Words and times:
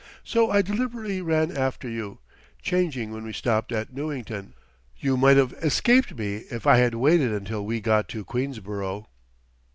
So 0.23 0.49
I 0.49 0.63
deliberately 0.63 1.21
ran 1.21 1.55
after 1.55 1.87
you, 1.87 2.17
changing 2.59 3.11
when 3.11 3.23
we 3.23 3.33
stopped 3.33 3.71
at 3.71 3.93
Newington. 3.93 4.55
You 4.97 5.15
might've 5.15 5.53
escaped 5.61 6.17
me 6.17 6.37
if 6.49 6.65
I 6.65 6.77
had 6.77 6.95
waited 6.95 7.31
until 7.31 7.63
We 7.67 7.81
got 7.81 8.09
to 8.09 8.25
Queensborough." 8.25 9.07